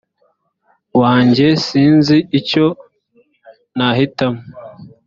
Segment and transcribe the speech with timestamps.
[1.01, 2.65] wanjye sinzi icyo
[3.77, 4.41] nahitamo